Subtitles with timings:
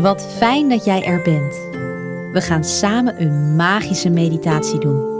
[0.00, 1.54] Wat fijn dat jij er bent.
[2.32, 5.16] We gaan samen een magische meditatie doen.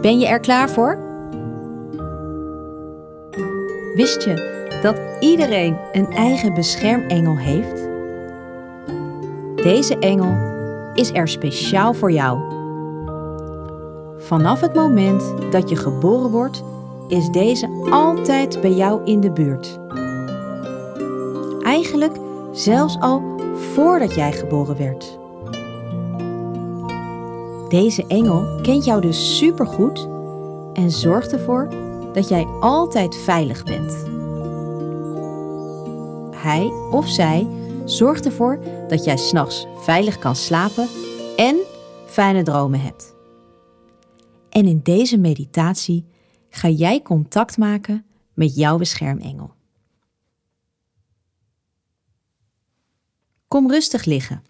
[0.00, 0.98] Ben je er klaar voor?
[3.94, 7.88] Wist je dat iedereen een eigen beschermengel heeft?
[9.62, 10.36] Deze engel
[10.94, 12.38] is er speciaal voor jou.
[14.18, 16.62] Vanaf het moment dat je geboren wordt,
[17.08, 19.80] is deze altijd bij jou in de buurt.
[21.72, 22.16] Eigenlijk
[22.52, 25.18] zelfs al voordat jij geboren werd.
[27.68, 30.08] Deze engel kent jou dus supergoed
[30.72, 31.68] en zorgt ervoor
[32.12, 33.92] dat jij altijd veilig bent.
[36.36, 37.46] Hij of zij
[37.84, 38.58] zorgt ervoor
[38.88, 40.88] dat jij s'nachts veilig kan slapen
[41.36, 41.56] en
[42.06, 43.14] fijne dromen hebt.
[44.48, 46.04] En in deze meditatie
[46.50, 48.04] ga jij contact maken
[48.34, 49.60] met jouw beschermengel.
[53.52, 54.42] Kom rustig liggen.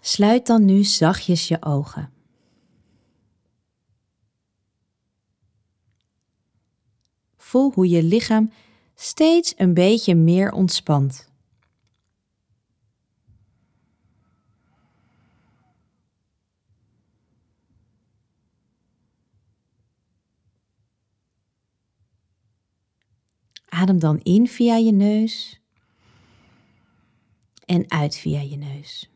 [0.00, 2.12] Sluit dan nu zachtjes je ogen.
[7.36, 8.52] Voel hoe je lichaam
[8.94, 11.31] steeds een beetje meer ontspant.
[23.82, 25.60] Adem dan in via je neus
[27.64, 29.10] en uit via je neus.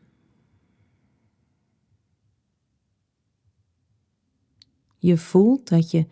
[4.97, 6.07] Je voelt dat je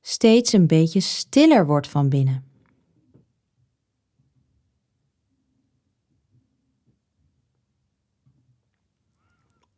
[0.00, 2.44] steeds een beetje stiller wordt van binnen.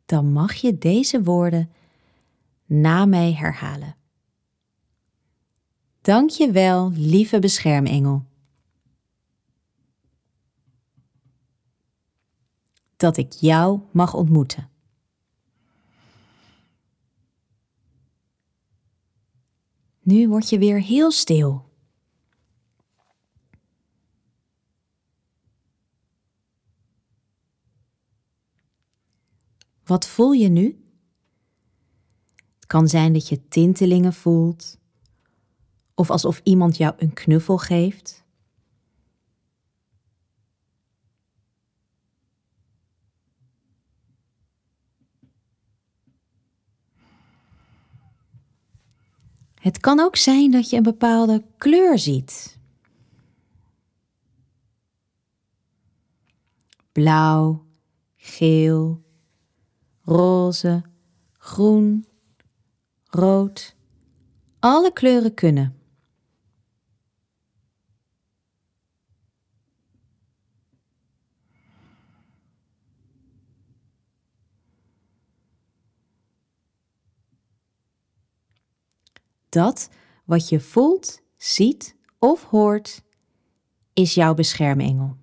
[0.05, 1.71] Dan mag je deze woorden
[2.65, 4.00] na mij herhalen.
[6.01, 8.25] Dank je wel, lieve beschermengel.
[12.97, 14.69] Dat ik jou mag ontmoeten.
[19.99, 21.69] Nu word je weer heel stil.
[29.83, 30.85] Wat voel je nu?
[32.55, 34.80] Het kan zijn dat je tintelingen voelt
[36.01, 38.23] of alsof iemand jou een knuffel geeft.
[49.53, 52.59] Het kan ook zijn dat je een bepaalde kleur ziet.
[56.91, 57.65] Blauw,
[58.15, 59.03] geel,
[60.01, 60.83] roze,
[61.37, 62.05] groen,
[63.05, 63.75] rood.
[64.59, 65.80] Alle kleuren kunnen.
[79.51, 79.89] Dat
[80.25, 83.03] wat je voelt, ziet of hoort,
[83.93, 85.17] is jouw beschermengel.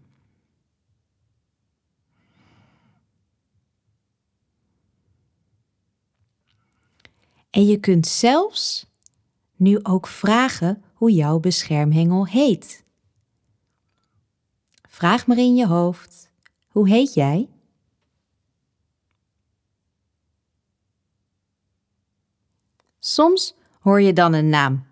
[7.51, 8.87] En je kunt zelfs
[9.57, 12.85] nu ook vragen hoe jouw beschermengel heet.
[14.89, 16.31] Vraag maar in je hoofd:
[16.69, 17.49] hoe heet jij?
[22.99, 23.57] Soms
[23.89, 24.87] hoor je dan een naam.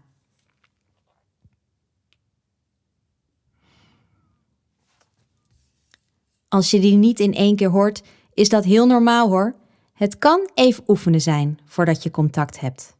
[6.48, 8.02] Als je die niet in één keer hoort,
[8.32, 9.56] is dat heel normaal hoor.
[9.92, 12.96] Het kan even oefenen zijn voordat je contact hebt.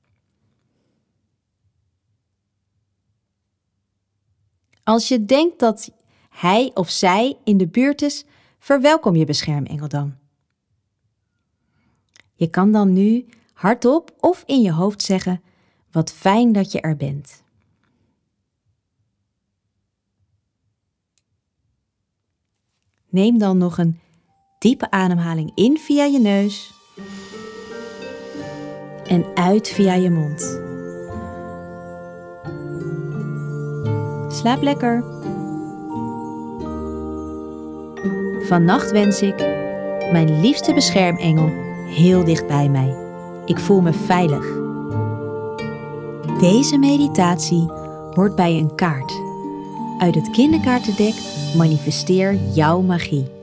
[4.83, 5.91] Als je denkt dat
[6.29, 8.25] hij of zij in de buurt is,
[8.59, 10.17] verwelkom je beschermengel dan.
[12.35, 15.43] Je kan dan nu hardop of in je hoofd zeggen:
[15.97, 17.43] wat fijn dat je er bent.
[23.09, 23.99] Neem dan nog een
[24.59, 26.73] diepe ademhaling in via je neus
[29.07, 30.41] en uit via je mond.
[34.33, 35.05] Slaap lekker.
[38.47, 39.37] Vannacht wens ik
[40.13, 41.49] mijn liefste beschermengel
[41.89, 42.97] heel dicht bij mij.
[43.45, 44.65] Ik voel me veilig.
[46.41, 47.67] Deze meditatie
[48.15, 49.21] hoort bij een kaart.
[49.99, 51.15] Uit het kinderkaartendek
[51.55, 53.36] manifesteer jouw magie.